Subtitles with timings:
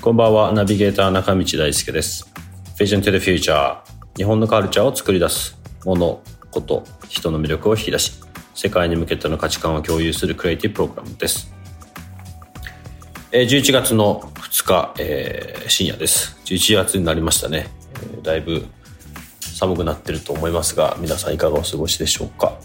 [0.00, 2.32] こんばんは、ナビゲーター中道大輔です。
[2.78, 3.78] Vision to the Future
[4.16, 6.22] 日本のカルチャーを作り出すもの、
[6.52, 8.12] こと、人の魅力を引き出し
[8.54, 11.52] 世界に向けての価値観を共有するクリエイティブプログラムです。
[13.32, 16.36] え11月の2日、えー深夜です。
[16.44, 17.66] 11月になりましたね。
[17.94, 18.66] えーだいぶ
[19.40, 22.56] 寒くなってると思いますが、皆さんいかがお過ごしでしょうか？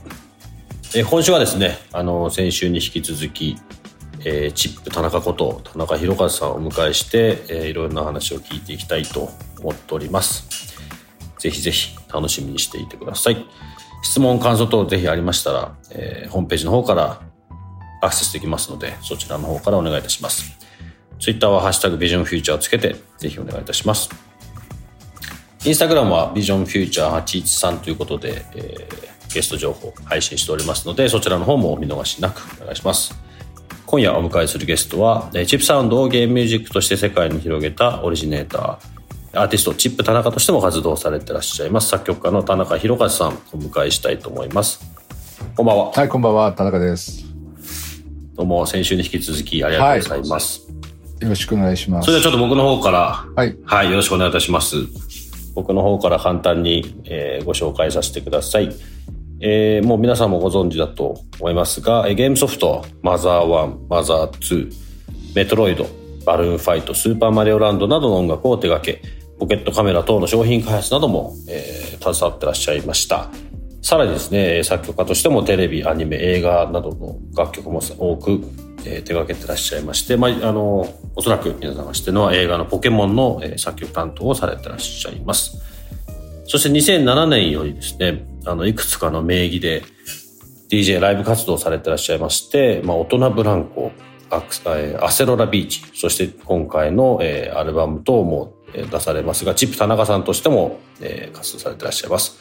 [0.95, 3.58] えー今週はですね、あの、先週に引き続き、
[4.26, 9.29] えーチップ田中こと田中宏和さんをお迎えして、えーいろんな話を聞いていきたいと
[9.60, 10.76] 思っております。
[11.40, 13.46] ぜひぜひ楽しみにしていてください。
[14.04, 17.21] 質問、感想等ぜひありましたら、えーホームページの方から
[18.01, 20.51] アクセスできますので、そちらの方からお願いいたします。
[21.20, 24.10] ツイッターはハッシュタグビジョンフューチャーをつけて、ぜひお願いいたします。
[25.63, 33.13] インスタグラムはビジョンフューチャー813ということで、えーゲスト情報配信しておりますので、そちらの方もお見逃しなくお願いします。
[33.85, 44.82] 今夜お迎えするゲストは、えーチップサウンドをゲームミュージックとして世界に広げたオリジネーター、アーティストチップ田中としても活動されてらっしゃいます作曲家の田中宏和さんをお迎えしたいと思います。
[45.55, 45.91] こんばんは。
[45.91, 47.26] はい、こんばんは、田中です。
[48.35, 50.68] どうも先週に引き続きありがとうございます。
[51.20, 52.05] よろしくお願いします。
[52.05, 54.76] それではちょっと僕の方から、はい、はい、よろしくお願いいたします。
[55.54, 58.73] 僕の方から簡単に、えーご紹介させてください。
[59.44, 64.72] えーもう皆さんもご存知だと思いますが、えーゲームソフト、マザー1、マザー2、
[65.36, 65.88] メトロイド、
[66.25, 69.01] バルーンファイト、スーパーマリオランドなどの音楽を手掛け、
[69.40, 73.30] ポケットカメラ等の商品開発なども、えー携わってらっしゃいました。
[73.84, 78.41] さらにですね、作曲家としてもテレビ、アニメ、映画などの楽曲も多く、
[78.85, 85.70] えー手掛けてらっしゃいまして、まあ、あの、おそらく皆さんが知ってるのは映画のポケモンの、えー作曲担当をされてらっしゃいます。
[86.51, 89.84] そして2007年よりですね、あの、いくつかの名義で
[90.69, 93.94] DJ ライブ活動されてらっしゃいまして、まあ、大人ブランコ、
[94.29, 102.38] アクスえーアセロラビーチ、そして今回の、えーアルバム等も出されますが、チップ田中さんとしても、えー活動されてらっしゃいます。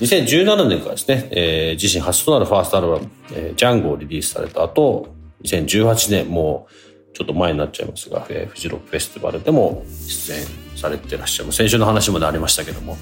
[0.00, 5.06] 2017年からですね、えー自身初となるファーストアルバム、えージャンゴをリリースされた後、
[5.44, 11.58] 2018年、もうちょっと前になっちゃいますが、えーフジロックフェスティバルでも出演されてらっしゃいます。
[11.58, 12.98] 先週の話もありましたけども、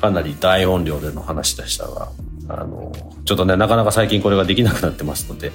[0.00, 2.10] かなり大音量での話でしたが、
[2.48, 2.92] あの、
[3.24, 5.52] ちょっとね、なかなか最近これができなくなってますので、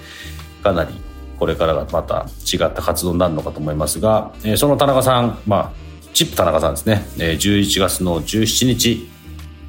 [0.63, 0.93] かなり
[1.37, 5.71] これからがまた違った活動になるのかと思いますが、えーその田中さん、まあ、
[6.13, 9.07] チップ田中さんですね、えー11月の17日、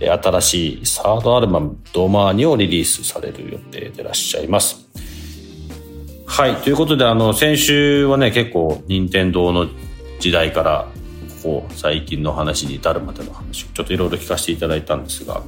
[0.00, 4.88] 新しいサードアルバム「ドマーニ」をリリースされる予定でいらっしゃいます。
[6.25, 6.54] はい。
[6.56, 9.66] ということで、あの、先週はね、結構、任天堂の
[10.20, 10.86] 時代から、
[11.48, 15.42] こう、最近の話に至るまでの話をちょっといろいろ聞かせていただいたんですが、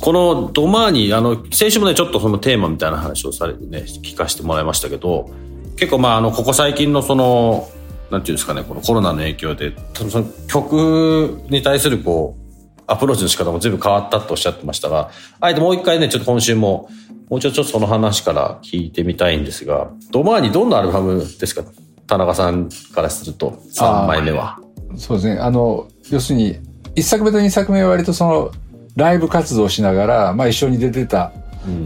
[0.00, 5.30] このドマーニ、あの、先週もね、ちょっとそのテーマみたいな話をされてね、聞かせてもらいましたけど、
[5.76, 7.68] 結構まあ、あの、ここ最近のその、
[8.10, 16.88] なんていうんですかね、このコロナの影響で、その曲に対するこう、アプローチの仕方も全部変わったとおっしゃってましたが、あえてもう一回ね、ちょっと今週も、
[17.28, 21.62] もうちょっとその話から聞いてみたいんですが、ドマーニどんなアルバムですか？
[22.08, 24.58] 田中さんからすると、3枚目は。
[24.96, 25.40] そうですね。
[25.40, 26.58] あの、要するに、
[26.94, 28.50] 一作目と二作目は割とその、
[28.96, 31.32] ライブ活動をしながら、まあ一緒に出てた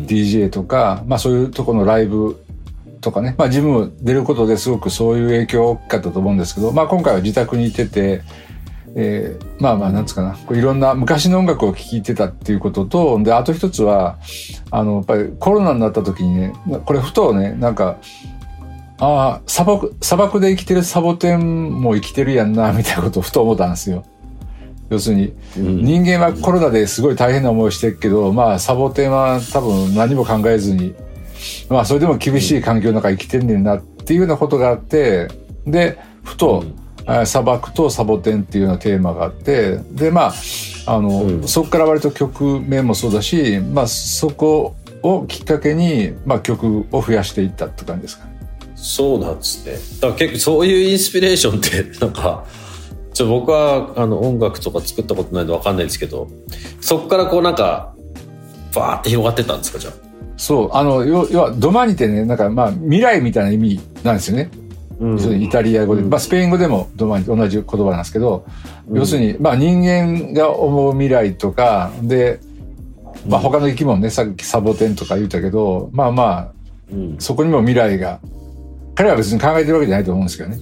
[0.07, 2.43] DJ とか、まあそういうとこのライブ
[3.01, 8.23] とかね、まあ自分も出ることですごくそういう影響大きかったと思うんですけど、まあ今回は自宅にいてて、
[8.97, 14.19] えーまあまあなんつうかな、こういろんな昔の音楽を聴いてたっていうことと、で、あと一つは、
[14.71, 16.53] あの、やっぱりコロナになった時にね、
[16.85, 17.99] これふとね、なんか、
[18.99, 24.05] ああ、砂漠、砂漠で生きてるサボテンも生きてるやんな、みたいなことをふと思ったんですよ。
[24.91, 30.95] 要するに、うん人間はコロナですごい大変な思いをしてるけど、まあ、サボテンは多分何も考えずに、
[31.69, 35.29] まあ、それでも厳しい環境の中生きてんねんなっていうようなことがあって、
[35.67, 36.65] で、ふと、
[37.07, 40.35] あ砂漠とサボテンっていうようなテーマがあって、で、まあ、
[40.87, 48.34] あの、うんそこから割と曲名もそうだし、まあ、そこをきっかけに、まあ、曲を増やしていったって感じですかね。
[48.87, 49.73] そうなんですね。
[50.01, 52.45] だから結構そういうインスピレーションって、 なんか、
[53.15, 56.29] ちょ僕はあの音楽とか作ったことないんでわかんないですけど、
[56.83, 57.95] そこからこうなんか、
[58.75, 59.95] バーって広がってったんですか、じゃあ？
[60.37, 64.51] そう、あの、要要は、ドマーニってね、なんかまあ、未来みたいな意味なんですよね。
[65.01, 68.45] 要するにイタリア語で、まあ、スペイン語でもドマーニ同じ言葉なんですけど、
[68.93, 72.39] 要するに、まあ、人間が思う未来とか、で、
[73.29, 76.49] まあ、他の生き物ね、さっきサボテンとか言ったけど、まあまあ、
[76.93, 77.17] うん。
[77.19, 78.21] そこにも未来が、
[78.95, 80.59] 彼は別に考えてるわけじゃないと思うんですけどね。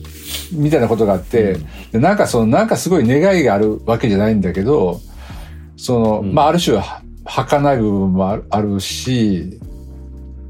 [0.53, 1.57] みたいなことがあって、
[1.93, 5.01] でなんかその、なんかすごい願いがあるわけじゃないんだけど、
[5.77, 9.59] その、うんまあある種は儚い部分もあるし、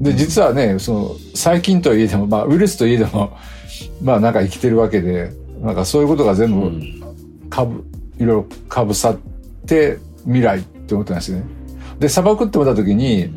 [0.01, 3.37] で、実はね、その、細菌といえども、まあウイルスといえども、
[4.01, 5.31] まあなんか生きてるわけで、
[5.61, 7.03] なんかそういうことが全部うん。
[7.49, 7.83] かぶ、
[8.17, 9.17] いろいろかぶさっ
[9.65, 11.43] て未来って思ったんですよね。
[12.03, 13.33] で、砂漠って思った時に、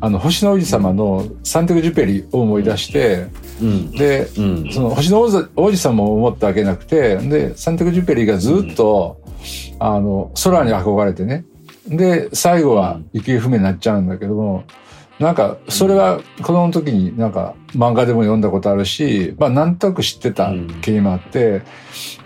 [0.00, 3.26] あの、星の王子様のサンテグジュペリを思い出して、
[3.60, 3.90] うん。
[3.90, 4.72] で、うん。
[4.72, 9.20] その星の王子王子様も思ったわけなくて、で、サンテグジュペリがずっと、
[9.78, 11.44] あの、空に憧れてね。
[11.86, 14.64] で、最後は行方不明になっちゃうんだけども、
[15.18, 20.52] なんか、それは子供の時になんか漫画でも読んだことあるし、まあなんとなく知ってた
[20.82, 21.62] 経緯もあって、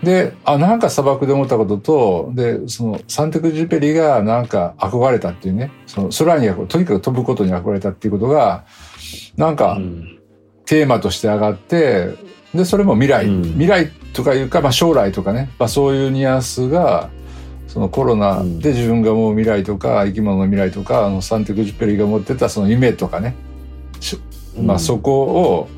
[0.03, 8.65] で、あ、なんか砂漠で思ったことと、で、そのサンテクジュペリがなんか憧れたっていうね、その空にとにかく飛ぶことに憧れたっていうことが、
[9.37, 10.17] なんか、うん。
[10.65, 12.15] テーマとして上がって、
[12.53, 13.43] で、それも未来、うん。
[13.43, 17.09] 未来とかいうか、まあ将来とかね、まあそういうニュアンスが、
[17.71, 23.33] そのコロナで自分が思う未来とか、生き物の未来とか、あのサンテクジュペリが持ってたその夢とかね、
[24.01, 24.19] し
[24.61, 25.69] まあそこを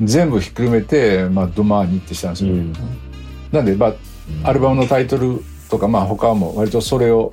[0.00, 2.54] 全部ひっくるめて、まあドマーニってしたんですよ。
[2.54, 2.72] うん
[3.52, 3.94] なんで、まあ、
[4.48, 5.38] アルバムのタイトル
[5.68, 7.30] とか、まあ他も割とそれを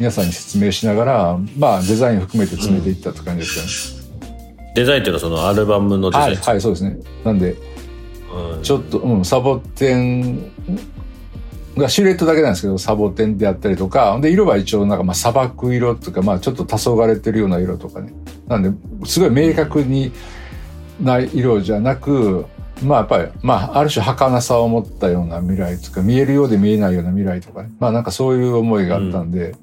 [0.00, 4.34] 皆さんに説明しながら、まあデザイン含めて詰めていったって感じですかね。
[4.74, 6.34] デザインっていうのはそのアルバムのデザイン。
[6.34, 6.98] はい、はい、そうですね。
[7.24, 10.50] なんで、うんちょっと、うん、サボテン
[11.76, 18.12] がシルエットだけなんですけど、サボテンであったりとか、で、色は一応なんかまあ砂漠色とか、まあちょっと黄昏れてるような色とかね。
[18.46, 18.70] なんで、
[19.06, 20.12] すごい明確に
[21.00, 22.46] ない色じゃなく、
[22.82, 27.70] まあやっぱり、まあある種儚さを持ったような未来とか、見えるようで見えないような未来とかね。
[27.80, 29.56] まあなんかそういう思いがあったんで、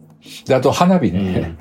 [0.45, 1.57] で、あと花火ね。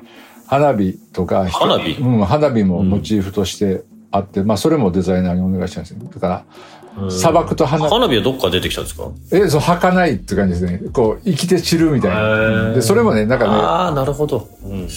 [0.47, 2.01] 花火とか、花火？
[2.01, 5.99] うん、花火もモチーフとしてあって、まあそれもデザイナーにお願いしたんですよ。
[6.13, 9.07] だから、うん砂漠と花火花火はどっから出てきたんですか？
[9.31, 10.81] え、そう、儚いって感じですね。
[10.91, 12.21] こう、生きて散るみたいへな。
[12.21, 14.47] ーで、それもね、なんかね、ああ、なるほど。
[14.63, 14.87] うん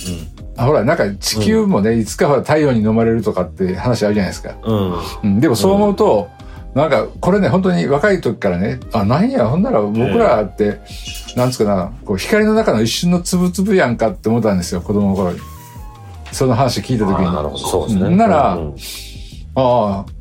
[0.56, 4.54] あほら、なんか地球もね、いつかほら太陽に飲まれるとかって話あるじゃないですか。
[4.64, 4.76] うん。
[4.76, 4.94] うん。
[5.24, 6.28] うん、でもそう思うと、
[6.74, 10.80] なんか、これね、本当に若い時からね、あ、なんや、ほんなら僕らって、
[11.36, 15.40] なんつうかな、こう、光の中の一瞬のつぶつぶやんかって思ったんですよ、子供の頃に。
[16.32, 17.24] その話聞いた時に。
[17.32, 17.58] なるほど。
[17.58, 18.16] そうですね。
[18.16, 18.74] ならうん
[19.56, 20.12] ああ、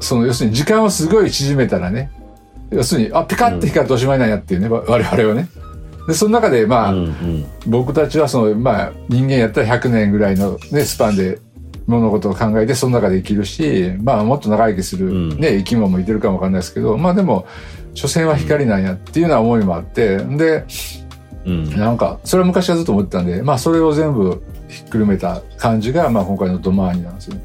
[0.00, 2.10] その、要するに時間をすごい縮めたらね、
[2.70, 5.48] 要するに、あ、ピカッて光っておしまいなんやっていうね、わ我々はね。
[6.08, 11.38] で、その中で、まあ、うんうん僕たちはその、まあ、人間やったら100年ぐらいのね、スパンで
[11.86, 17.46] 物事を考えて、その中で生きるし、まあ、もっと長生きする、うんね、生き物もいてるかもわかんないですけど、まあでも、
[17.94, 20.64] 所詮は光なんやっていうような思いもあって、で、
[21.46, 21.70] うん。
[21.76, 27.36] なんか、それは昔はずっと思ってたんで、まあ、それを全部ひっくるめた感じが、まあ、今回のドマーニなんですよ。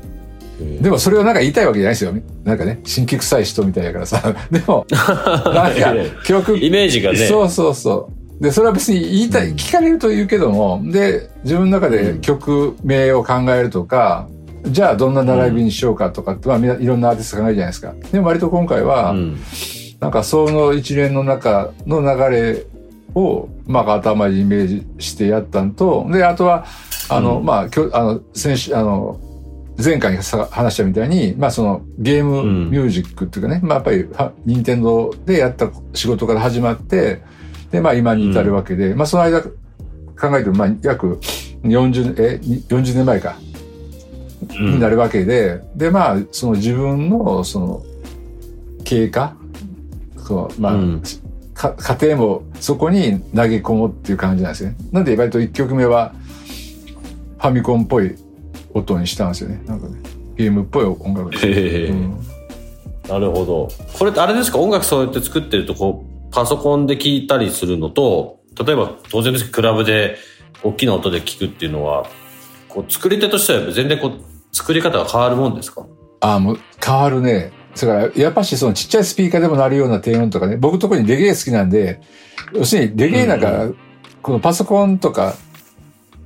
[0.81, 2.13] でも、それをなんか言いたいわけじゃないですよ。
[2.43, 4.21] なんかね、新規臭い人みたいやからさ。
[4.51, 5.93] でも、なんか、
[6.23, 7.17] 曲、イメージがね。
[7.17, 8.09] そうそうそ
[8.39, 8.43] う。
[8.43, 14.27] で、それは別に言いたい、聞かれると言うけども、で、自分の中で曲名を考えるとか、
[14.65, 17.94] じゃあどんな並びにしようかとかって、まあみんないろんなアーティスト考えるじゃないですか。
[18.11, 19.37] でも割と今回は、うん。
[19.99, 22.65] なんかその一連の中の流れ
[23.15, 26.65] を、まあ頭にイメージしてやったんと、で、あとは、
[27.09, 29.19] あの、うんまあ、今日、あの、先週、あの、
[29.78, 32.69] 前回にさ話したみたいに、まあそのゲームうん。
[32.71, 37.21] ミュージックっていうかね、まあやっぱりは、任天堂でやった仕事から始まって、
[37.71, 39.49] で、まあ今に至るわけで、まあその間考
[40.37, 41.19] えても、まあ約
[41.63, 43.37] 40、え、に40年前か、
[44.49, 47.83] になるわけで、で、まあ、その自分の、その、
[48.83, 49.35] 経過、
[50.18, 51.04] そう、まあ、うん。
[51.54, 54.75] か家庭もそこに投げ込むっていう感じなんですよね。
[54.92, 56.13] なんで、割と1曲目は、
[57.37, 58.16] ファミコンっぽい
[58.73, 59.61] 音にしたんですよね。
[59.66, 59.97] なんかね、
[60.35, 61.37] ゲームっぽい音楽で。
[61.37, 62.19] へえうん
[63.09, 63.68] なるほど。
[63.97, 64.59] これってあれですか？
[64.59, 70.18] 音楽そうやって作ってると、こう、パソコンで聴いたりするのと、例えば当然ですけど、クラブで
[70.63, 72.06] 大きな音で聴くっていうのは、
[72.69, 75.85] こう、作り手としては全然こう、作り方が変わるもんですか？
[76.21, 77.51] ああ、もう変わるね。
[77.75, 82.01] だから、やっぱしそのちっちゃいスピーカーでも鳴るような低音とかね、僕特にレゲエ好きなんで、
[82.54, 83.68] 要するにレゲエなんか、
[84.21, 85.33] このパソコンとか、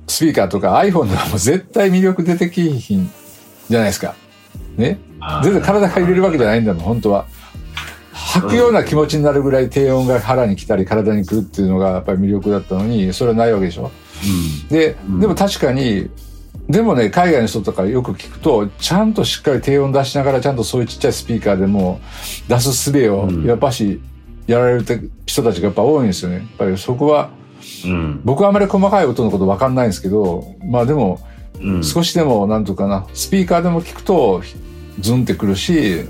[0.06, 3.10] スピーカーとか iPhone ではもう絶対魅力出てきひん
[3.68, 4.14] じゃないですか。
[4.76, 4.98] ね？
[5.42, 7.26] 全然体が入れるわけじゃないんだもん、本当は。
[8.12, 13.90] 吐くような気持ちになるぐらい低音が腹に来たり体に来るっていうのがやっぱり魅力だったのに、それはないわけでしょ。
[14.68, 16.10] で、んでも確かに、
[16.68, 22.00] でもね、海外の人とかよく聞くと、ちゃんとしっかり低音出しながら、ちゃんとそういうちっちゃいスピーカーでも
[22.48, 24.00] 出す術を、やっぱし、
[24.46, 26.36] やられる人たちがやっぱ多いんですよね。
[26.36, 27.30] やっぱりそこは、
[27.84, 31.20] うん、僕はあまり細かい音のことわかんないんですけど、まあでも、
[31.60, 34.42] うん、少しでも、なんとかな、スピーカーでも聞くと、
[35.00, 36.04] ズンってくるし、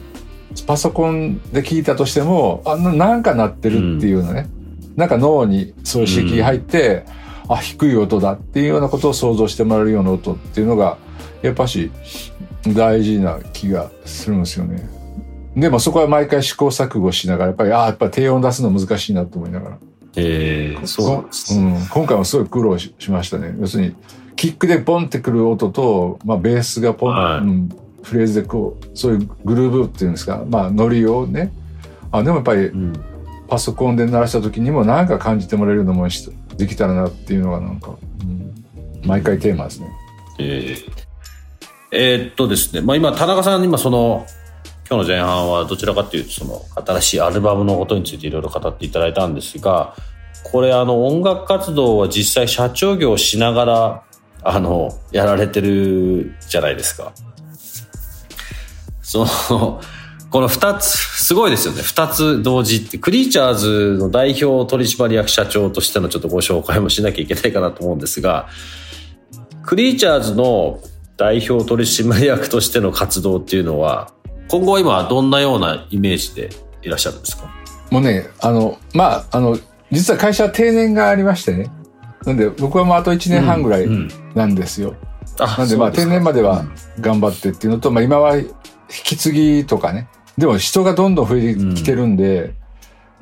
[0.67, 4.49] パソコンで聞いたとしても、あなんか鳴ってるっていうのね、
[4.83, 7.05] うん、なんか脳にそういう刺激入って、
[7.49, 10.99] うん、あ、低い音だっていうようなことを想像してもらえるような音っていうのが、
[11.43, 11.91] やっぱし
[12.75, 14.89] 大事な気がするんですよね。
[15.57, 19.79] でもそこは毎回試行錯誤しながら、やっぱり、ああ、やっぱり低音出すの難しいなと思いながら。
[20.17, 21.87] ええー、そうです、うん。
[21.91, 23.55] 今回もすごい苦労しましたね。
[23.61, 23.95] 要するに、
[24.35, 27.69] キックでポンってくる音と、まあ、ベースがポン、はい、うん、
[28.03, 31.53] フレーズでこう、そういうグルーブっていうんですか、まあ、ノリをね、
[32.11, 32.71] あ、でもやっぱり、
[33.49, 36.15] パソコンで鳴らした時にも何か感じてもらえるようなものに
[36.57, 38.55] できたらなっていうのがなんか、うん、
[39.05, 39.89] 毎回テーマですね。
[40.39, 40.93] えー、
[41.93, 44.27] えー、っとですね、まあ今、田中さん、今その、
[44.89, 49.97] 今日の前半はどちらかというと、その、新しいアルバムのことについていろいろ語っていただいたんですが、
[50.45, 54.03] これあの、音楽活動は実際社長業をしながら、
[54.45, 57.13] あの、やられてるじゃないですか。
[59.03, 59.81] その、
[60.31, 61.83] この二つ、すごいですよね。
[61.83, 68.49] 二つ同時って、クリーチャーズの代表取締役社長としてのちょっとご紹介もしなきゃいけないかなと思うんですが、
[69.65, 70.79] クリーチャーズの
[71.17, 74.13] 代表取締役としての活動っていうのは、
[74.49, 76.51] 今後は今どんなようなイメージで
[76.83, 77.51] いらっしゃるんですか？
[77.91, 79.59] もうね、あの、まあ、あの、
[79.91, 81.71] 実は会社は定年がありましてね。
[82.25, 83.87] なんで僕はもうあと1年半ぐらい
[84.35, 84.91] なんですよ。
[84.91, 84.93] う
[85.43, 86.65] んうん、なんでまあ定年までは
[87.01, 88.49] 頑張ってっていうのと、まあ今は引
[88.89, 90.09] き継ぎとかね。
[90.37, 92.55] でも人がどんどん増えてきてるんで、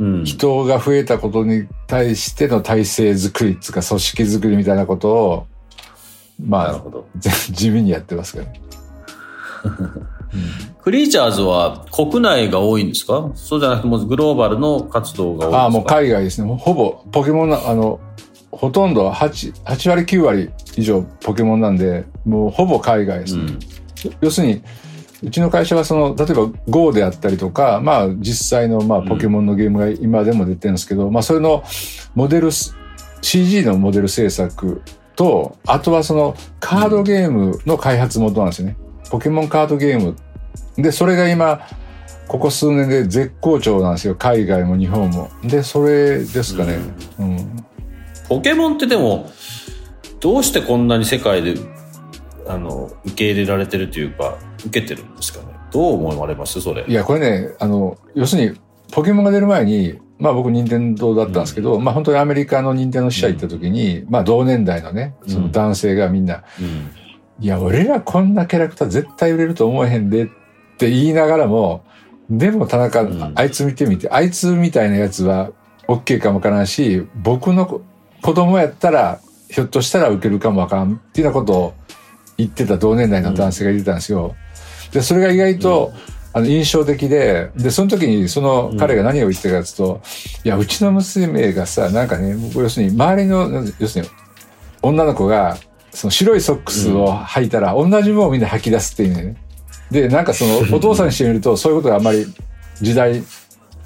[0.01, 5.47] うん、人が増えたことに対しての体制作りっていうか組織作りみたいなことを、
[6.45, 6.83] まあ、
[7.53, 8.61] 地味にやってますけど、ね。
[10.83, 13.31] クリーチャーズは国内が多いんですか？
[13.35, 15.59] そうじゃなくてもうグローバルの活動が多いですか？
[15.63, 16.55] ああ、もう海外ですね。
[16.57, 18.01] ほぼポケモンの、あの、
[18.51, 23.43] ほとんど8、8割9割以上ポケモンなんで、もうほぼ海外ですね。
[23.43, 23.59] うん、
[24.21, 24.63] 要するに、
[25.23, 31.65] うちの会社はその、例えば Go であったりとか、まあ実際のまあポケモンのゲームが今でも出てるんですけど、うん、まあそれの
[32.15, 32.51] モデル、
[33.23, 34.83] CG のモデル制作
[35.17, 38.77] と、あとはそのカードゲームの開発元なんですよね。
[39.11, 40.17] ポケモンカードゲーム。
[40.77, 41.61] で、それが今、
[42.29, 44.15] ここ数年で絶好調なんですよ。
[44.15, 45.31] 海外も日本も。
[45.43, 46.79] で、それですかね。
[47.19, 47.67] うん、うん、
[48.29, 49.31] ポケモンってでも、
[50.21, 51.55] どうしてこんなに世界で
[52.47, 55.55] あの受け入れられてるというか受けてるんですかね？
[55.71, 56.63] どう思われます？
[56.63, 56.83] それ。
[56.89, 58.59] いやこれねあの要するに
[58.91, 66.91] ポケモンが出る前にまあ僕任天堂だったんですけど、うん、まあ本当にアメリカの任天堂支社行った時に、うん、まあ同年代のねその男性がみんな、うん、
[67.41, 70.27] いや俺らこんなキャラクター絶対売れると思えへんでっ
[70.79, 71.85] て言いながらも
[72.31, 75.51] でも田中、あいつ見てみてあいつみたいなやつは
[75.89, 77.83] OK かもわからんし僕の
[78.23, 81.75] 子供やったらひょっとしたら受けるかもわからんっていうようなことを
[82.37, 84.35] 言ってた同年代の男性がいてたんですよ。
[84.93, 85.93] で、それが意外と、
[86.33, 90.03] あの、印象的で、で、その時に、その彼が何を言ってたかというと、
[90.45, 94.11] いや、うちの娘がさ、なんかね、要するに、周りの、要するに、
[94.83, 95.57] 女の子が、
[95.95, 99.37] その白いソックスを履いたら、同じものをみんな履き出すっていうね。
[99.91, 102.27] で、なんかその、お父さんにしてみると、そういうことがあんまり
[102.81, 103.23] 時代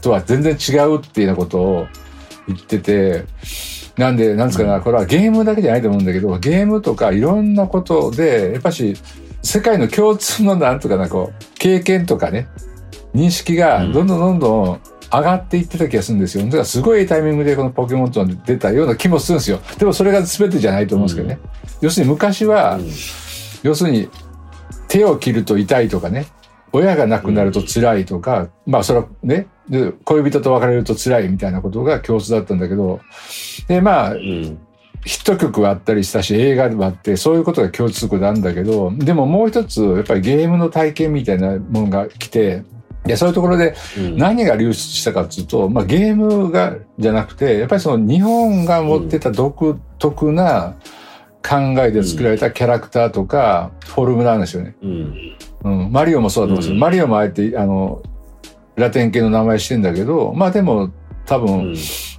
[0.00, 1.86] とは全然違うっていうようなことを
[2.48, 3.24] 言ってて、
[3.96, 8.96] なんで、なんですかね、これはゲームだけじゃないと思うんだけど、ゲームとかいろんなことで、やっぱし、
[9.42, 12.48] 世界の共通のなんとかな、こう、経験とかね、
[13.14, 16.44] 認識がどんどんどんどん上がっていってた気がするんですよ。
[16.44, 19.60] だからすごいタイミングでこのポケモンと出たような気もするんですよ。
[19.78, 21.38] でもそれが全てじゃないと思うんですけどね。
[21.80, 22.78] 要するに昔は、
[23.62, 24.08] 要するに
[24.88, 26.26] 手を切ると痛いとかね、
[26.72, 33.00] 親が亡くなると辛いとか、まあそれはね、で恋人と別れると辛いみたいなことが共通だったんだけど、
[33.66, 34.14] で、まあ、
[35.04, 42.64] ヒット曲はあったりしたし、映画はあって、そういうことが共通項なんだけど、でももう一つ、やっぱりゲームの体験みたいなものが来て、
[43.08, 43.74] いや、そういうところで
[44.16, 50.74] 何が流出したかっていうと、まあゲームが、じゃなくて、やっぱりその日本が持ってた独特な
[51.42, 54.76] 考えで作られたキャラクターとか、フォルムなんですよね。
[54.82, 55.14] うん
[55.64, 56.74] うん、マリオもそうだと思うんですよ。
[56.74, 58.02] うん、マリオもあえて、あの、
[58.76, 60.90] ラテン系の名前してんだけど、まあでも、
[61.26, 61.74] 多分、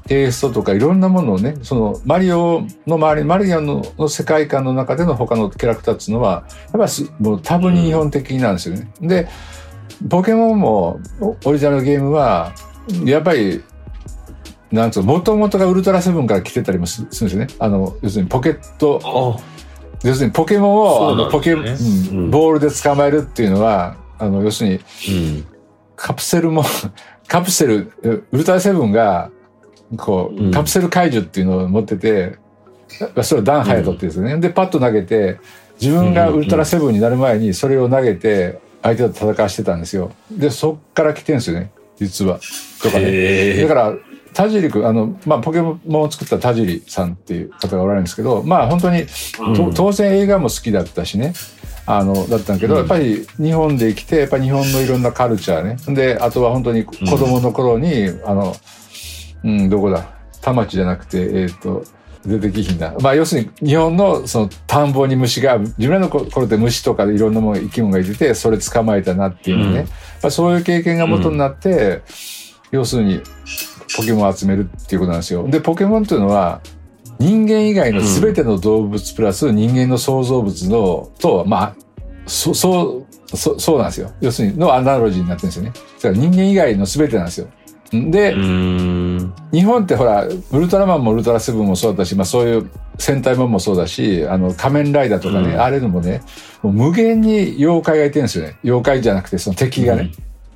[0.07, 8.91] テイストとかいろんなものをね、そのマリオの周り、マリオの世界観の中での他のキャラクターっていうのは、やっぱりもう多分に日本的なんですよね。
[9.01, 9.27] で、
[10.07, 10.99] ポケモンも
[11.45, 12.53] オリジナルゲームは、
[13.03, 13.63] やっぱり、
[14.71, 17.47] なんつうの、もともとがウルトラセブンから来てたりもするんですよね。
[17.59, 19.39] あの、要するにポケット。
[20.03, 21.67] 要するにポケモンを、そうなんあのポケ、うん。
[21.67, 21.71] う
[22.27, 25.45] んボールで捕まえるっていうのは、あの、要するに、うん。
[25.95, 26.63] カプセルも、
[27.27, 27.91] カプセル、
[28.31, 29.31] ウルトラセブンが、
[29.97, 32.37] こうカプセル解除っていうのを持ってて、
[33.23, 34.37] それをダンハヤトってですよね。
[34.37, 35.39] で、パッと投げて、
[35.81, 40.11] 自分がウルトラセブンになる前にそれを投げて、相手と戦わしてたんですよ。
[40.31, 42.39] で、そっから来てるんですよね、実は。
[42.81, 43.61] とかね。
[43.61, 43.93] だから、
[44.33, 49.05] 田尻君、あの、まあ、ポケモンを作った田尻さんっていう方がおられるんですけど、まあ、本当に、
[49.55, 51.33] とうん当然映画も好きだったしね、
[51.85, 55.95] あの、だったんだけど、うんやっぱり日本で生きて、やっぱり日本のいろんなカルチャーね。
[55.95, 58.55] で、あとは本当に子供の頃に、あの、
[59.43, 60.05] うん、どこだ、
[60.41, 61.83] 田町じゃなくて、えっ、と、
[62.25, 62.93] 出てきひんな。
[62.99, 69.79] まあ、要するに日本のその田んぼに虫が、自分らの頃って虫とかいろんなもの生き物がいてて、それ捕まえたなっていうのね。
[69.81, 72.01] うんやっぱそういう経験が元になって、
[72.71, 73.21] 要するに
[73.95, 75.47] ポケモンを集めるっていうことなんですよ。
[75.47, 76.61] で、ポケモンっていうのは、
[77.19, 81.75] 人間以外の全ての動物プラス人間の創造物の、と、まあ、
[82.25, 84.11] そ、そう、そそうなんですよ。
[84.19, 85.71] 要するに、のアナロジーになってるんですよね。
[85.71, 87.47] だから人間以外の全てなんですよ。
[87.91, 89.33] で、うん。
[89.51, 96.21] 日本ってほら、ウルトラマンもウルトラセブンもそうだし、まあそういう戦隊もんもそうだし、あの仮面ライダーとかね、うんあれのもね、
[96.61, 98.59] もう無限に妖怪がいてるんですよね。
[98.63, 100.11] 妖怪じゃなくてその敵がね、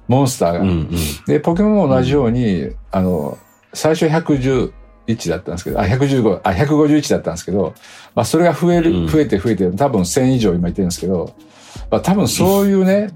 [0.07, 0.59] モンスターが。
[0.59, 0.89] うんうん。
[1.25, 3.37] で、ポケモンも同じように、あの、
[3.73, 7.73] 最初111だったんですけど、あ、115、あ、151だったんですけど、
[8.13, 11.33] まあそれが増える、うん増えて増えて、多分1000以上今いてるんですけど、
[11.89, 13.09] まあ多分そういうね、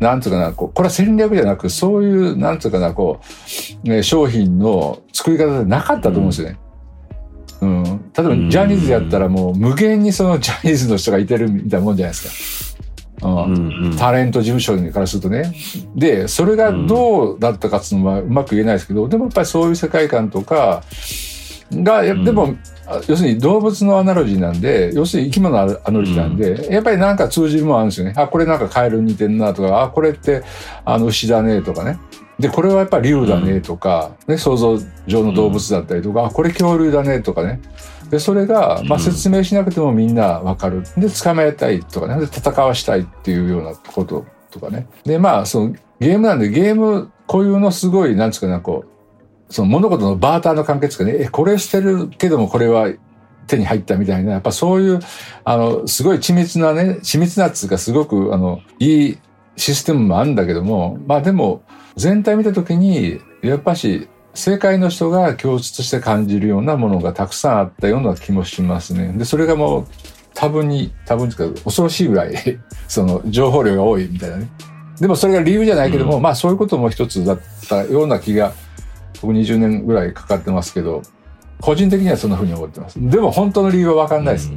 [0.00, 3.20] なんつうかな、こう、これは戦略じゃなく、そういう、なんつうかな、こ
[3.84, 6.58] う、ね、商品の作り方でなかったと思うんですよね。
[7.60, 7.84] うん。
[7.84, 12.78] 例えば、うんジャニーズやったらもう無限にそのジャニーズの人がいてるみたいなもんじゃないですか。
[13.20, 13.96] うんうんうん。
[13.96, 15.52] タレント事務所からするとね。
[15.96, 20.84] で、それがどうだったかっていうのはうまく言えないですけど、でもやっぱりそういう世界観とか
[21.72, 22.54] が、でも、
[22.86, 28.14] あ要するに動物のアナロジーなんで、要するに生き物のアナロジーなんで、やっぱりなんか通じるもんあるんですよね。
[28.16, 30.42] あ、これなんかカエルに似てんなとか、あ、これって
[30.84, 31.98] あの牛だねとかね。
[32.38, 37.60] で、これはやっぱり竜だねとか、ね、想像上の動物だったりとか、あ、これ恐竜だねとかね。
[38.10, 40.82] で、それが、まあ、うん説明しなくてもみんなわかる。
[40.96, 42.18] で、捕まえたいとかね。
[42.20, 44.86] で、戦わしたいっていうようなこととかね。
[45.04, 48.97] で、まあ、その、ゲームなんで、ゲーム固有のすごい、なんつうかな、こう、
[49.50, 51.14] その物事のバーターの関係ですかね。
[51.18, 52.90] え、これしてるけども、これは
[53.46, 55.00] 手に入ったみたいな、やっぱそういう、
[55.44, 59.18] あの、すごい緻密なね、緻密なっつうか、すごく、あの、いい
[59.56, 61.62] システムもあるんだけども、まあでも、
[61.96, 69.12] 全体見たときに、やっぱし、正解の人が共通して感じるようなものがたくさんあったような気もしますね。
[69.16, 69.86] で、それがもう、
[70.34, 72.34] 多分に、多分ですか、恐ろしいぐらい、
[72.86, 74.48] その、情報量が多いみたいなね。
[75.00, 78.52] でもそれが理由じゃないけども、まあそういうことも一つだったような気が、
[79.22, 81.02] 僕20年ぐらいかかってますけど、
[81.60, 82.98] 個人的にはそんな風に思ってます。
[83.00, 84.52] でも本当の理由はわかんないです。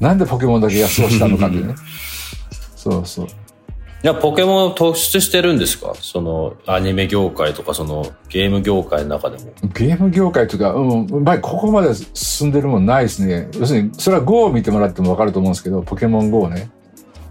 [0.00, 1.74] なんでポケモンだけがそうしたのかっていうね。
[2.76, 3.26] そうそう。
[3.26, 5.94] いや、ポケモン突出してるんですか？
[5.98, 9.52] その、アニメ業界とか、その、ゲーム業界の中でも。
[9.72, 13.48] ゲーム業界というか、うん、まあ、ここまで進んでるもんないですね。
[13.58, 16.68] 要するに、それは GO を見てもらってもわかると思うんですけど、ポケモン GO ね。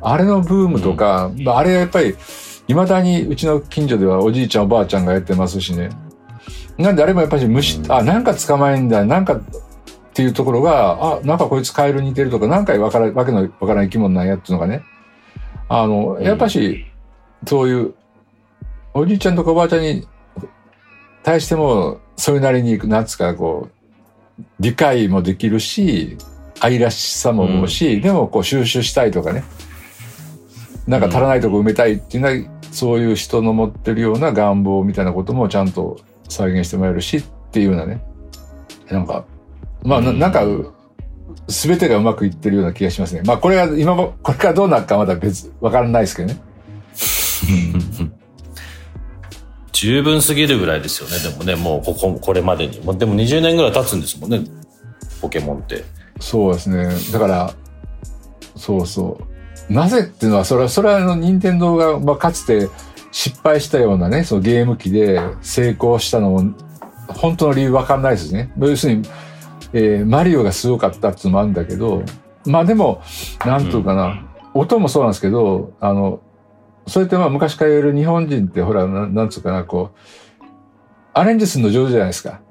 [0.02, 2.16] あれのブームとか、まああれはやっぱり、
[2.68, 5.90] 未だにうちの近所ではおじいちゃんおばあちゃんがやってますしね。
[6.78, 9.42] なんであれもやっぱり虫、うんあ、なんか捕まえんだ、なんかっ
[10.14, 14.84] ていうところが、あ、なんかこいつカエルに似てるとか、なんかわからわけのわからない生き物なんやっていうのがね。
[15.70, 16.86] あの、やっぱし、
[17.48, 17.94] そういう、
[18.94, 20.08] おじいちゃんとかおばあちゃんに
[21.24, 26.18] 対しても、それなりに、なんつうか、こう、理解もできるし、
[26.60, 29.44] 愛らしさも思うし、でもこう収集したいとかね。
[30.88, 32.36] なんか足らないとこ埋めたいっていうのは、
[32.72, 38.04] そういう人の持ってるような願望みたいなこともちゃんと再現してもらえるしっていうようなね。
[38.90, 39.26] なんか、
[39.84, 40.44] まあ、ななんか、
[41.50, 43.22] すべてがうまくいってるような気がしますね。
[43.26, 46.42] まあ、これが今も、これからどうなるかまだ別、わからないですけどね。
[49.74, 51.18] 十分すぎるぐらいですよね。
[51.20, 52.74] でもね、もうここ、これまでに。
[52.74, 54.42] でも20年ぐらい経つんですもんね。
[55.22, 55.84] ポケモンって。
[56.20, 56.90] そうですね。
[57.12, 57.54] だから、
[58.56, 59.20] そうそ
[59.70, 59.74] う。
[59.74, 62.70] なぜっていうのは、それは、それはあの、任天堂が、まあ、かつて
[63.14, 66.56] 失敗したようなね、そのゲーム機で成功したのも、
[67.08, 68.52] 本当の理由わかんないですね。
[68.58, 69.04] 要するに、
[69.72, 72.04] えーマリオがすごかったっていうのもあるんだけど、
[72.46, 73.04] まあでも、
[73.46, 76.22] なんというかな、音もそうなんですけど、あの、
[76.88, 80.46] そうやってまあ昔から言える日本人ってほら、なんなんつうかな、こう、
[81.14, 82.42] アレンジするの上手じゃないですか。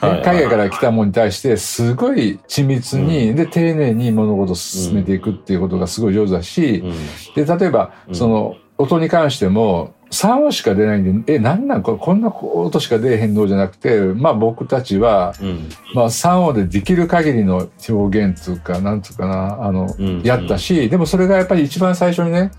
[0.00, 7.46] はい海外から来たものに対して、すごい緻密に、で、丁寧に物事を進めていくっていうことがすごい上手だし、うん。
[7.46, 11.82] で、例えば、うんその、音に関しても、3音しか出ないんで、え、なんなん？
[11.82, 22.52] ここんな音しか出えへんのじゃなくて、まあ僕たちは、うん、まあ3音でできる限りの表現つうか、なんつうかな、あの、うんうん、やったし、でもそれがやっぱり一番最初にね、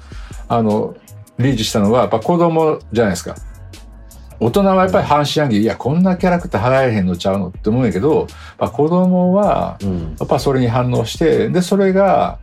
[0.50, 0.96] あの、
[1.40, 3.36] リーチしたのは、やっぱ子供じゃないですか。
[4.40, 8.28] 大人はやっぱり半信半疑、いや、こんなキャラクター払えへんのちゃうのって思うんやけど、
[8.60, 9.80] まあ、子供は、
[10.20, 12.38] やっぱそれに反応して、で、それが、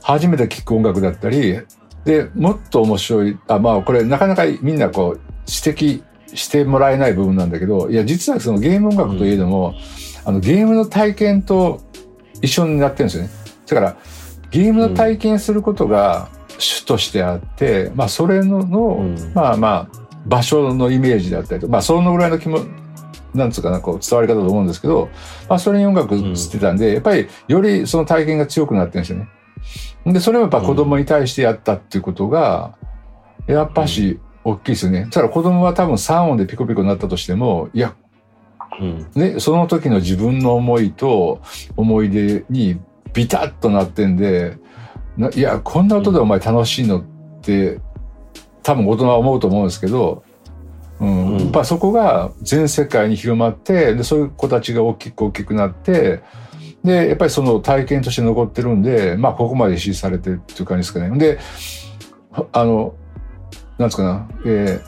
[0.00, 1.60] 初めて聴く音楽だったり、
[2.04, 6.02] で、もっと面白い、あ、まあ、これなかなかみんなこう、指摘
[6.34, 11.80] してもらえない部分なんだけど、いや、実はそのゲーム音楽といえども、うん、あの、ゲームの体験と
[12.42, 13.30] 一緒になってるんですよね。
[13.66, 13.96] だから、
[14.50, 18.64] ゲームの体験することが主としてあって、うん、まあ、それの
[19.34, 22.60] まあまあ、場所のイメージだったりとか、まあ、そのぐらいの気も、
[23.34, 25.08] なんつうかな、こう、伝わり方だと思うんですけど、
[25.48, 29.28] まあ、それに音楽してたんで、やっぱり、よりその体験が強くなってるんですよね。
[30.06, 32.76] で、それもやっぱ子供に対してやったっていうことが、
[33.46, 35.08] やっぱし、大きいですよね。
[35.10, 37.94] ただ子供は多分3音でピコピコになったとしても、いや、
[38.80, 41.40] うん、ね、その時の自分の思いと
[41.76, 42.78] 思い出に
[43.14, 44.58] ビタッとなってんで、
[45.34, 47.04] いや、こんな音でお前楽しいのっ
[47.40, 47.80] て、
[48.62, 50.24] 多分大人は思うと思うんですけど、
[51.00, 56.20] うん、うん、やっぱそこが全世界に広まって、で、そういう子たちが大きく大きくなって、
[56.84, 61.18] で、やっぱりその体験として残ってるんで、まあ、ここまで支持されてるっていう感じですかね。
[61.18, 61.38] で、
[62.52, 62.94] あの、
[63.78, 64.80] なんですかな、え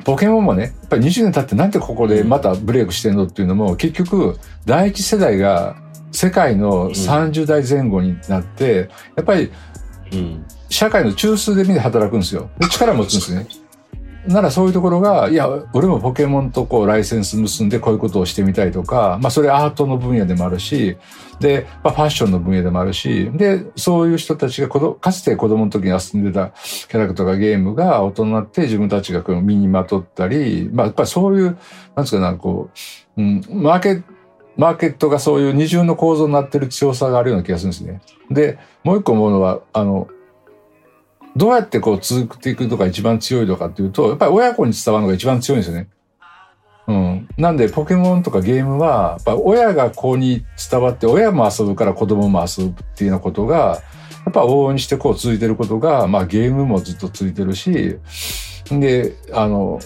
[0.00, 5.76] ー、ポケモンもね、やっぱり20年経ってなんでここでまたブレイクしてんのっていうのも、結局、第一世代が
[6.10, 9.52] 世界の30代前後になって、やっぱり、
[10.68, 12.50] 社会の中枢で見て働くんですよ。
[12.58, 13.46] で力持つんですね。
[14.32, 20.96] ならそういうところが、いや、俺もポケモンとこうライセンス結んでこういうことをしてみたいとか、まあそれアートの分野でもあるし、
[21.40, 26.52] で、まあファッションの分野でもあるし、で、そういう人たちがこどかつて子供の時に遊んでた
[26.88, 31.56] キャラクターがゲームが大人になって自分たちがこう身にまとったり、まあやっぱりそういう、なん
[32.04, 32.70] ですかね、こ
[33.16, 34.20] う、うん、マーケット、
[34.56, 38.02] マーケットがそういう二重の構造になってる強さがあるような気がするんですね。
[38.30, 40.08] で、もう一個思うのは、あの、
[41.36, 45.88] どうやってこう続けていくのが一番強いのかっていうと、やっぱり親子に伝わるのが一番強いんですよね。
[46.86, 47.28] うん。
[47.36, 53.82] なんで、ポケモンとかゲームは、やっぱ親が子に伝わって、親も遊ぶから子供も遊ぶっていうようなことが、
[54.24, 57.96] やっぱ往々にしてこう続いてることが、まあゲームもずっと続いてるし、
[58.70, 59.78] で、あの、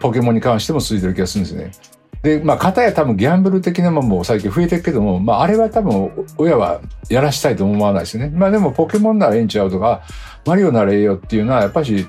[0.00, 1.70] ポケモンに関しても続いてる気がするんですね。
[2.22, 8.30] で、まあ、方や多分ギャンブル的なものも最近増えてるけども、まあ、あれは多分親はやらしたいと思わないですね。
[8.30, 10.02] まあ、でもポケモンならええんちゃうとか、
[10.46, 12.06] マリオならええよっていうのは、やっぱし、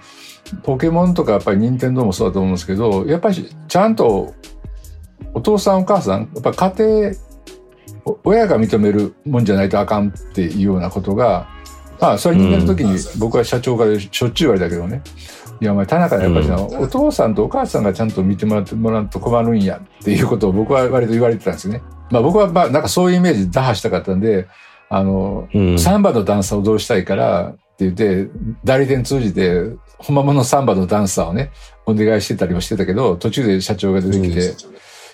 [0.63, 4.33] ポケモンとかやっぱり任天堂もそうだと思うんですけど、やっぱりちゃんと
[5.33, 7.11] お父さんお母さん、やっぱ家
[8.05, 11.47] 庭、親が認めるもんじゃないとあかんっていうようなことが、
[11.99, 15.01] まあ、それに言るときに僕は社長からしょっちゅう言われたけどね、
[15.59, 21.81] いや、お前、田中やっぱり、うん、お父さんとお母さんがちゃんと見てもらってもらうと困るんやっていうことを僕は割と言われてたんですね。
[22.11, 24.47] まあ僕はまあなんかそういうイメージ打破したかったんで、
[24.89, 28.29] あの、うん、サンバのダンサーをどうしたいからって言って、
[28.63, 29.61] 代理店通じて、
[29.99, 31.51] 本物のサンバのダンサーをね、
[31.85, 34.55] お願いしてたりもしてたけど、途中で社長が出てきて、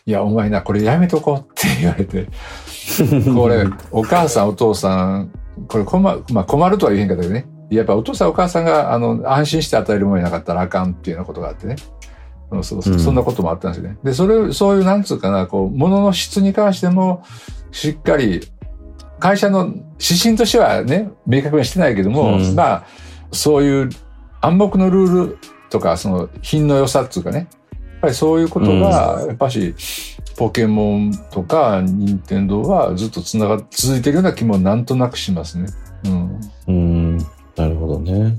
[0.05, 2.29] いや、お前な、これやめとこうって言われて、
[3.35, 5.31] これ、お母さんお父さん、
[5.67, 11.75] これ困,、まあ、困るとは言えへんかったけどね、やっぱお父さんお母さんが、あの、安心して与えるものになかったらあかんっていうようなことがあってね。
[12.61, 13.97] そうそうそんなこともあったんですよね。
[14.03, 17.23] で、それ、そういう、なんつうかな、こう、物の質に関しても、
[17.71, 18.47] しっかり、
[19.23, 19.67] 会社の
[20.01, 22.85] 指針としてはね、明確にしてないけども、うん、まあ、
[23.31, 23.89] そういう
[24.41, 25.37] 暗黙のルール
[25.69, 29.75] とか、その品の良さっていうかね、やっぱりそういうことが、やっぱし、
[30.35, 35.67] ポケモンとか、任天堂はずっとつなが、続いてるような気もなんとなくしますね。
[36.03, 36.41] うん。
[36.67, 37.17] うん
[37.55, 38.37] なるほどね。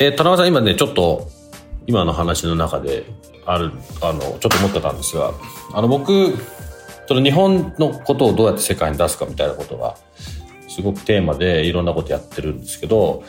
[0.00, 1.30] えー、田中さん今ねちょっと
[1.86, 3.04] 今の話の中で
[3.46, 5.32] あるあのちょっと思ってたんですが
[5.72, 6.36] あの僕
[7.10, 9.96] その日本のことをどうやって世界に出すかみたいなことが
[10.68, 13.24] すごくテーマでいろんなことやってるんですけど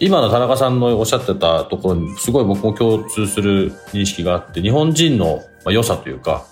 [0.00, 6.44] 今の田中さんのおっしゃってたところにすごい僕も共通する認識があって日本人の良さというか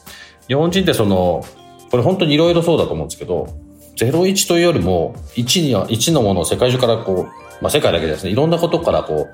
[0.47, 1.45] 日本人ってその
[1.91, 3.49] これ本当にいろいろそうだと思うんですけど
[3.97, 8.31] 01というよりも1には1のものを世界中からこうまあ、世界だけですね。
[8.31, 9.29] いろんなことからこ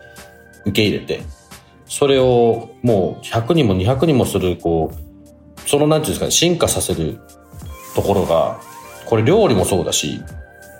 [0.64, 1.20] う受け入れて
[1.84, 5.13] それをもう100人も200人もするこう
[5.66, 7.18] そのなんていうんですかね進化させる
[7.94, 8.60] ところが
[9.06, 10.22] これ料理もそうだし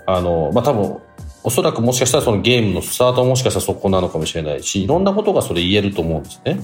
[0.06, 0.98] あのまあ多分
[1.42, 6.60] おそらくもしかしたらそのゲームのスタートももしかしたらそこなのかもしれないしいろんなことがそれ言えると思うんですね。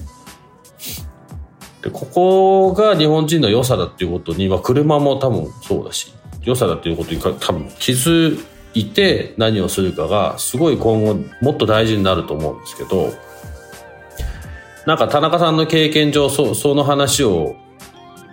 [1.83, 13.11] でここが日本人の良さだっていうことに、まあ、車も多分そうだし良さだっていうことに多分気づいて何をするかがすごい今後もっと大事になると思うんですけど
[14.85, 17.55] なんか田中さんの経験上、そその話を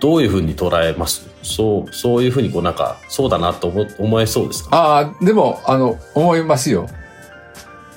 [0.01, 1.29] どういうふうに捉えます？
[1.43, 4.77] そう、そういうふうにこうなんか、そうだなと思思えそうですか？
[4.77, 6.89] ああ、でも、あの、思いますよ。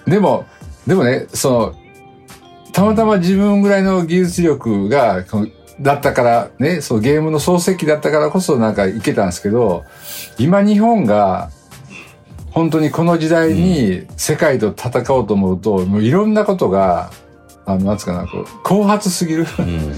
[0.05, 0.45] でも、
[0.87, 1.75] でもね、その、
[2.73, 5.25] たまたま自分ぐらいの技術力が、
[5.79, 9.83] だったからね、そうゲームの創世記だったからこそなんかいけたんですけど、
[10.37, 11.49] 今日本が
[12.51, 17.11] 本当にこの時代に世界と戦おうと思うと、もういろんなことが、
[17.65, 19.93] あの、なんつうかな、こう、後発すぎる、うん、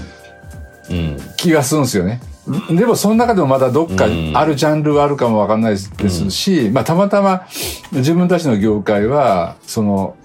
[1.36, 2.20] 気がするんですよね。
[2.68, 7.46] でもその中でもまだどっかあるジャンルはあるかもわかんないですし、うん、まあたまたま
[7.92, 10.16] 自分たちの業界は、その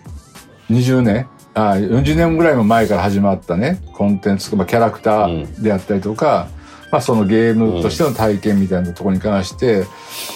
[0.69, 6.49] 20年、あ40年ぐらいも前から始まったね、コンテンツ、まあ、キャラクターであったりとか、
[6.85, 9.85] うん、まあそのゲームとしての体験みたいなところに関して、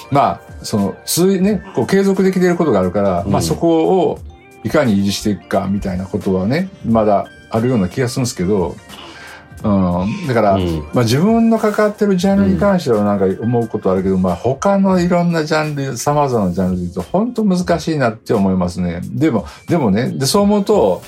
[0.09, 4.19] まあその、ついね、こう継続できていることがあるから、うん、まあそこを
[4.63, 8.77] いかに維持していくかみたいなことはね、まだあるような気がするんですけど、
[9.63, 19.01] うん、だから、うん、まあ、自分の関わってるジャンルに関してはなんか思うことあるけど、うん、まあ他のいろんなジャンル、様々なジャンルで言うと本当難しいなって思いますね。
[19.05, 21.01] でも、でもね、で、そう思うと、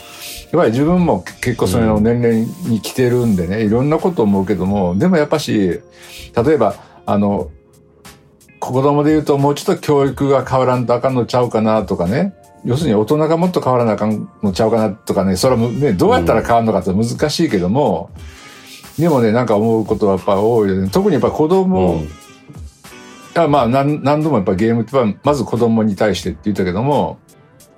[0.54, 5.82] やっぱり自分も結構その年齢に来てるんでね、いろんなこと思うけども、でもやっぱし、
[6.34, 7.50] 例えば、あの、
[8.62, 18.35] 子供で言うともうちょっと教育が変わらんとあかんのちゃうかなとかね、要するに大人がもっと変わらなあかんのちゃうかなとかね、それはね、どうやったら変わるのかって難しいけども、うん
[18.98, 20.90] でもね、なんか思うことはやっぱ多いよね。
[20.90, 22.08] 特にやっぱ子供、うん、
[23.36, 27.20] あまあ何何度もやっぱゲームってまず子供に対してって言ったけども、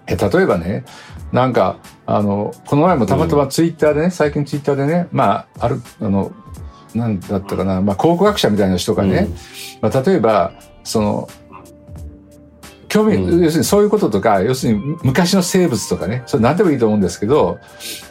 [0.06, 0.86] え例えばね、
[1.32, 6.32] なんか、あの、この前もたまたまツイッターでね、うん、最近ツイッターでね、まあ、ある、あの、
[6.96, 10.54] なんだったかな、まあ、考古学者みたいな人がね、うん、まあ、例えば、
[10.84, 11.30] その、
[12.90, 17.60] 興味、うん、要するにそういうこととか、要するに昔の生物とかね、それ何でもいいと思うんですけど、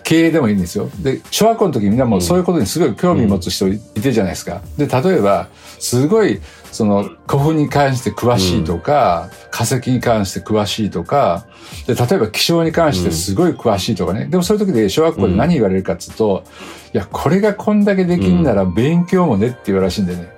[0.03, 0.91] 経営でもいいんですよ。
[1.01, 4.61] で、小学校の時みんなもうそういうことにすごい興味持つ人いてるじゃないですか。
[4.77, 6.41] で、例えば、すごい、
[6.73, 11.47] その古墳に関して詳しいとか、うん、化石に関して詳しいとか、
[11.87, 14.23] で、例えば気象に関してすごい詳しいとかね。
[14.23, 16.45] うん、でもそういう時で小学校で何言われるかっていうと、
[16.93, 20.29] いや、これがこんだけできんなら勉強もねって言うらしいんでね。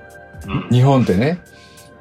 [0.71, 1.41] 日本ってね。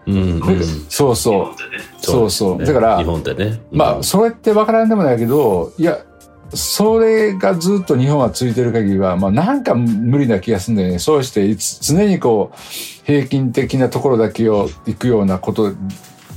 [0.08, 0.42] うん、
[0.90, 2.02] そうそう。
[2.02, 2.66] そうそう。
[2.66, 3.62] だから、日本でね。
[3.72, 6.00] まあ、それってわからんでもないけど、いや、
[6.54, 11.00] それがずっと日本は続いてる限りは、まあなんか無理な気がするんだよね。
[11.00, 12.58] そうして常にこう、
[13.06, 15.74] 平均的なところだけを行くようなこと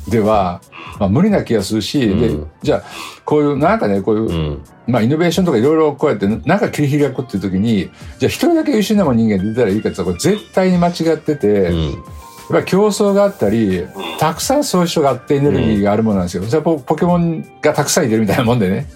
[0.08, 0.60] では、
[0.98, 2.82] まあ無理な気がするし、うん、で、じゃあ、
[3.24, 12.04] こういう、なんかね、こういう、うん、まあイノベーションとかいろいろこうやってなんか切り開くっていう時に、じゃあ一人だけ優秀なもん人間出たらいいかって言ったら、これ絶対に間違ってて、うん
[12.50, 13.86] っぱり競争があったり、
[14.18, 16.44] たくさんそういう人があってエネルギーがあるものなんですよ。
[16.44, 18.86] じゃあポケモンがたくさんいてるみたいなもんでね。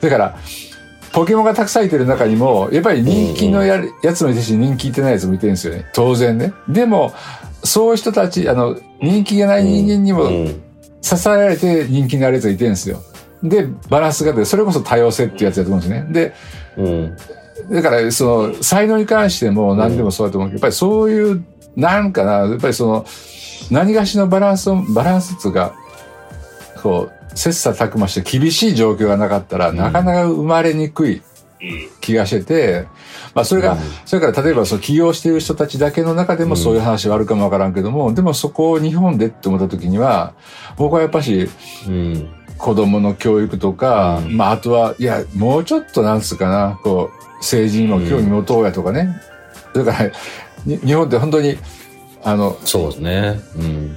[0.00, 0.36] だから、
[1.12, 5.86] ポケモンがたくさんいてる中にも、やっぱり人気のややつもいてし、人気いてないやつもいてるんですよね。
[5.92, 6.52] 当然ね。
[6.68, 7.12] でも、
[7.62, 10.28] そういう人たち、あの、人気がない人間にも
[11.02, 13.02] 支えられて人気になるやつがいてるんですよ。
[13.42, 16.06] で、バランスが出それこそ多様性っていうやつだと思うんですね。
[16.10, 16.34] で、
[16.78, 17.16] うん、
[17.70, 21.44] だから、その、才能に関しても何でもそうだと思うけど、やっぱりそういう
[21.76, 23.06] なんかな、やっぱりその、
[23.70, 25.74] 何がしのバランスを、バランスっていうか、
[26.82, 31.22] こう、切磋琢磨して厳しい状況がなかったら、なかなか生まれにくい
[32.00, 32.86] 気がしてて、
[33.34, 40.34] まあそれが、それから例えばその起業している人たちだけの中でもそういう話があるかもわからんけども、でもそこを日本でって思った時には、
[40.76, 41.48] 僕はやっぱし、
[42.58, 49.20] 子供の教育とか、まああとは、いや、もうちょっとなんつうかな、こう、政治にも興味持とうやとかね。
[49.74, 50.10] だから、
[50.66, 51.58] 日本って本当に、
[52.22, 53.40] あの、そうですね。
[53.56, 53.96] うん。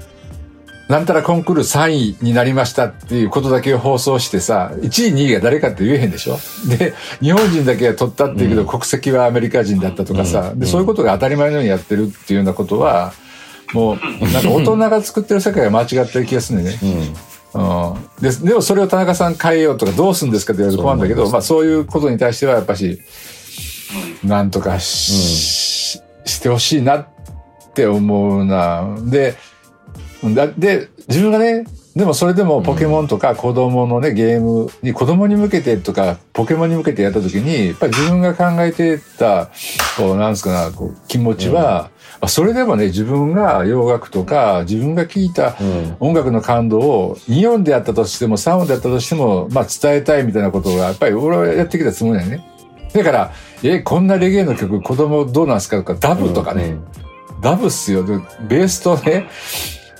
[0.89, 6.37] なんたらコンクール3位になりましたっていうことだけを放送してさ、1位、2位が誰かって言えへんでしょ？
[6.77, 13.11] で、日本人だけが取ったっていうけど、うん、国籍はアメリカ人だったとかさ、うん、で、そういうことが当たり前のようにやってるっていうようなことは、
[13.73, 13.97] もう、
[14.31, 16.79] なんか大人が作ってる世界が間違ってる気がするんでね。
[17.53, 23.01] うん、うん、ででもそれを田中さん変えようとかどうするんですかって言われると怖いんだけど、まあそういうことに対してはやっぱし、
[24.23, 25.76] なんとかし、
[26.27, 27.07] してほしいなっ
[27.73, 28.95] て思うな。
[29.01, 29.35] で、
[30.57, 39.49] で、自分がね、でもそれでもポケモンとか子供のね、ゲームに子供に向けてとかポケモンに向けてやった時に、やっぱり自分が考えてた、
[39.97, 41.89] こう、なんですかな、こう気持ちは、
[42.21, 45.55] うん、それでもね、自分が洋楽とか自分が聴いた
[45.99, 52.45] 音楽の感動を2音でやったとしても3音でやったとしても、まあ伝えたいみたいなことが、やっぱり俺はやってきたつもりだよね。
[52.93, 53.31] だから、
[53.63, 58.03] え、こんなレゲエの曲、子供どうなんすかとか、ダブとかね、うんうん、ダブっすよ。
[58.03, 59.29] ベースとね、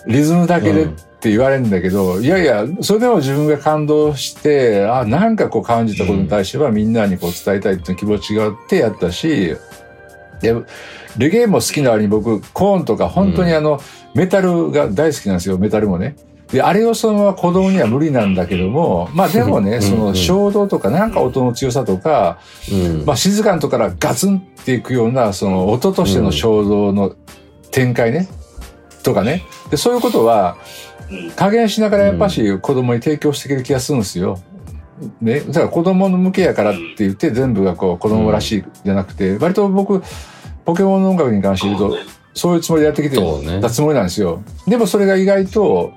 [0.05, 0.87] リズムだけでっ
[1.19, 9.55] て言われるんだけど、いやいや、それでも自分が感動して、あ、なんかこう感じたことに対してはみんなにこう伝えたいっていう気持ちがあってやったし、
[10.41, 10.55] で、
[11.17, 13.81] レゲエも好きな割に僕、コーンとか本当にあの、
[14.13, 16.15] メタルが大好きなんですよ、メタルもね。
[16.51, 22.39] で、あれをそのまま子供には無理なんだけども、まあでもね、その衝動とかなんか音の強さとか、
[22.71, 27.15] うんまあ静かなとこからガツンっていくような、その音としての衝動の
[27.71, 28.27] 展開ね、
[29.03, 29.43] とかね。
[29.69, 30.57] で、そういうことは、
[31.35, 34.39] 加減しながらやっぱし子供に提供していける気がするんですよ。
[35.21, 35.41] ね。
[35.41, 40.01] だから子供の向けやからって言って全部がこう子供らしいじゃなくて、割と僕、
[40.65, 41.97] ポケモンの音楽に関して言うと、
[42.33, 43.15] そういうつもりでやってきて
[43.61, 44.41] たつもりなんですよ。
[44.67, 45.93] でもそれが意外と、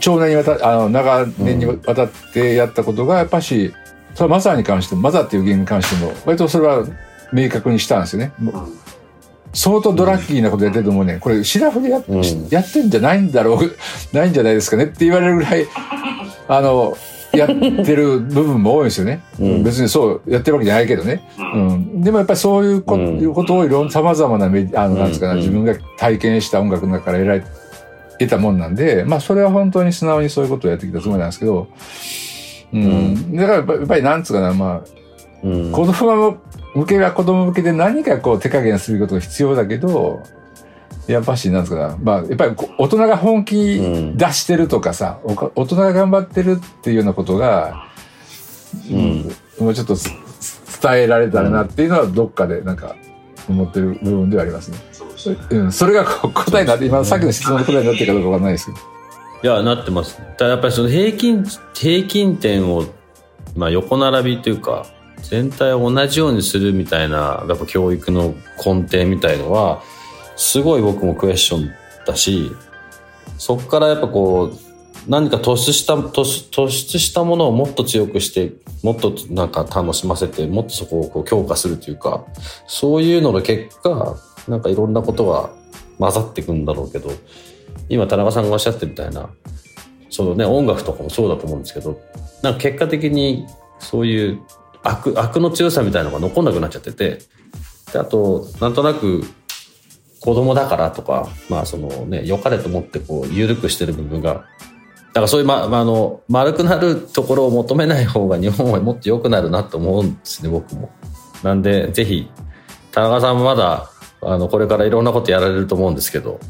[0.00, 3.72] 長年にわた、あの、長年にわたってやったことが、やっぱし、
[4.14, 6.84] それはマザーに関しても、マザーっていうゲームに関しても、割とそれは
[7.32, 8.32] 明確にしたんですよね。
[9.52, 11.18] 相当ドラッキーなことやってると思うね。
[11.20, 13.76] これ、シラフでや,、うんやってんじゃないんだろう、
[14.16, 15.66] ないんじゃないですかねって言われるぐらい、
[16.48, 16.96] あの、
[17.32, 19.20] やってる部分も多いんですよね。
[19.38, 21.22] うん別にそうやってるわけじゃないけどね。
[21.54, 22.00] うん。
[22.02, 27.44] でもやっぱりそういうこ,、うんことをいろんな様々なメディあの、うんなんですかね、うん自分が体験した音楽の中から得られ
[28.18, 31.68] 得たもんなんで、まあそれは本当に素直にそういうことをやってきたつもりなんですけど、
[32.72, 33.36] うん。
[33.36, 34.84] だからやっぱりなんつうかな、まあ、
[35.42, 36.38] うん子供
[36.74, 40.22] 向けが子供向けで何かこう手加減することが必要だけど、
[41.06, 41.96] やっぱし、なんですかな。
[42.02, 47.86] まあ、やっぱり大人が本気うん出してるとかさ、おか大人が頑張ってるっていうようなことが、
[48.90, 50.10] うんもうちょっとつ
[50.82, 52.96] 伝えられたらなっていうのはどっかでなんか
[53.48, 54.78] 思ってる部分ではありますね。
[55.50, 58.78] うん、それが答えになって、今さっきの質問の答えになってるかどうかわかんないですけど。
[59.42, 60.20] いや、なってます。
[60.38, 62.84] ただやっぱりその平均、平均点を、
[63.54, 64.86] まあ横並びというか、
[65.22, 68.34] 全体を同じようにするみたいな、やっぱ教育の
[68.64, 69.82] 根底みたいのは、
[70.36, 71.70] すごい僕もクエスチョン
[72.06, 72.50] だし、
[73.38, 74.66] そこからやっぱこう、
[75.08, 82.24] 何か突出した、突突出したものをもっと強くして、もっとなんか楽しませて、もっとそこをこう強化するというか、
[82.66, 84.16] そういうのの結果、
[84.48, 85.50] なんかいろんなことが
[85.98, 87.10] 混ざっていくんだろうけど、
[87.88, 89.28] 今田中さんがおっしゃってみたいな、
[90.10, 92.00] そのね、音楽とかもそうだと思うんですけど、
[92.42, 93.46] なんか結果的に
[93.78, 94.40] そういう
[94.82, 97.18] 悪、悪の強さみたいなのが残んなくなっちゃってて、
[97.92, 99.24] であと、なんとなく
[100.20, 104.44] 子供だからとか、まあそのね、良かれと思ってこう、緩くしてる部分が、
[105.12, 110.90] だからそういう、ま、まあ、あの、丸くなるところを求めない方が日本はもっと良くなるなと思うんですね、僕も。
[111.42, 112.28] なんで、ぜひ、
[112.92, 113.90] 田中さんまだ、
[114.26, 116.40] あの、これからいろんなことやられると思うんですけど、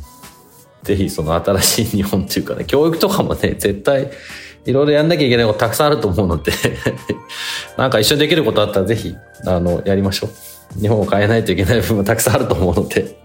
[0.82, 4.10] ぜひその新しい日本っていうかね、教育とかもね、絶対
[4.64, 6.52] いろいろやんなきゃいけないことたくさんあると思うので、
[7.76, 10.80] なんか一緒にできることあったらぜひ、あの、やりましょう。
[10.80, 13.18] 日本を変えないといけない部分もたくさんあると思うので、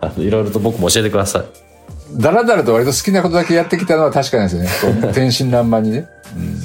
[0.00, 2.20] あの、いろいろと僕も教えてください。
[2.20, 5.12] だらだらと割と好きなことだけやってきたのは確かなんですよね。
[5.14, 6.06] 天真爛漫にね。
[6.36, 6.58] うん。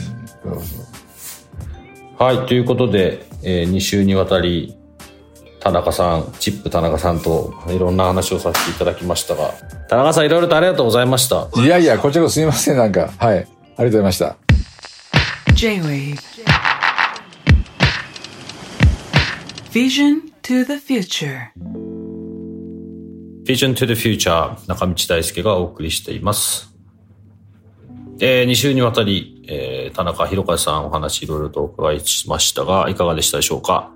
[2.17, 4.75] はい、ということで、え2週にわたり、
[5.59, 9.51] 田中さん、チップ田中さんといろんな話をさせていただきましたが、
[9.89, 11.47] 田中さんいろいろとありがとうございました。
[11.61, 13.11] いやいや、こちらこそすみません、なんか。
[13.17, 13.37] はい。
[13.37, 14.37] ありがとうございました。
[15.53, 16.15] J-Wave
[19.71, 21.51] Vision to the future
[23.43, 26.69] Vision to the Future 中道大輔がお送りしています。
[28.21, 33.91] え2週にわたり、えー田中宏和さんお話いろいろとお伺いしましたが、いかがでしたでしょうか？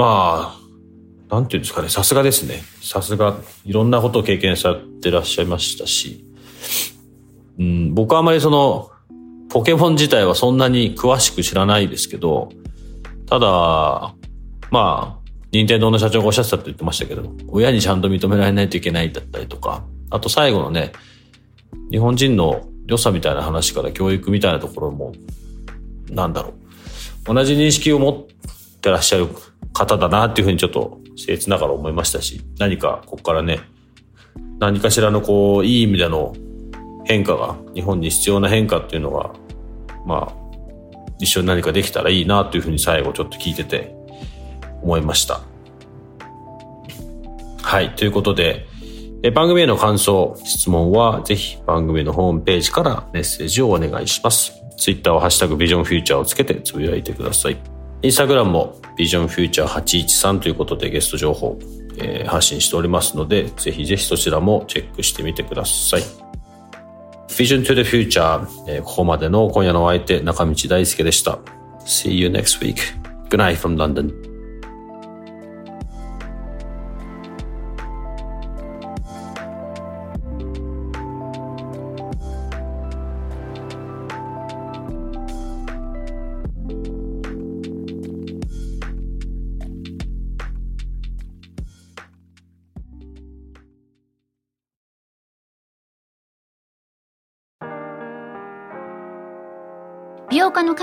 [0.00, 2.62] まあ、なんていうんですかね、さすがですね。
[2.80, 3.36] さすが、
[3.66, 6.24] いろんなことを経験されてらっしゃいましたし、
[7.58, 8.90] うん、僕はあまりその、
[9.50, 12.48] ポケモン自体はそんなに詳しく知らないですけど、
[13.26, 14.14] ただ、
[14.70, 20.92] まあ、任天堂の社長がおっしゃってたと言ってましたけど、親にちゃんと認められないといけないだったりとか、あと最後のね、
[21.90, 25.12] 日本人の良さみたいな話から教育みたいなところも、
[26.08, 26.54] なんだろ
[27.28, 27.34] う。
[27.34, 29.28] 同じ認識を持ってらっしゃる
[29.72, 33.60] 方だなっていうふうにちょっと僭越ながら思いましたし、何かここからね、
[34.58, 36.34] 何かしらのこう、いい意味での
[37.04, 39.32] 変化が、日本に必要な変化っていうのが、
[40.06, 40.40] まあ、
[41.18, 43.94] 一緒に何かできたらいいなというふうに最後ちょっと聞いてて
[44.82, 45.40] 思いました。
[47.62, 47.94] はい。
[47.94, 48.66] ということで、
[49.22, 54.52] え番組への感想、質問はぜひ番組のホームページからメッセージをお願いします。
[54.78, 57.79] ツイッターはハッシュタグビジョンフューチャーをつけてつぶやいてください。
[58.02, 61.58] インスタグラムもビジョンフューチャー813ということでゲスト情報、
[61.98, 66.02] えー発信しておりますので、ぜひぜひそちらもチェックしてみてください。
[67.28, 71.38] Vision to the Future、えーここまでの今夜のお相手、中道大輔でした。
[71.84, 72.76] See you next week.
[73.28, 74.29] Good night from London.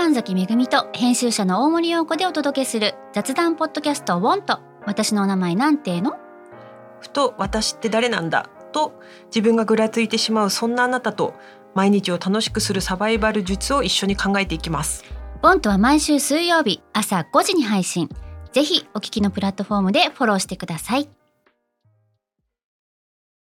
[0.08, 6.16] 神崎めぐみと編集者の大森洋子でお届けする雑談ポッドキャスト「ウォンと私のお名前なんての?
[6.98, 8.48] ふと私って誰なんだ？
[8.72, 11.34] と自分がぐらついてしまうそんなあなたと
[11.74, 15.04] 毎日を楽しくするサバイバル術を一緒に考えていきます。
[15.42, 18.08] ボントは毎週水曜日朝5時に配信。
[18.52, 21.10] ぜひお聞きのプラットフォームでフォローしてください